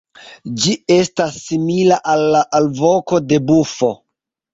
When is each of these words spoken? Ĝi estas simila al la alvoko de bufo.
Ĝi 0.61 0.71
estas 0.93 1.35
simila 1.41 1.99
al 2.13 2.23
la 2.37 2.41
alvoko 2.61 3.21
de 3.33 3.39
bufo. 3.51 3.91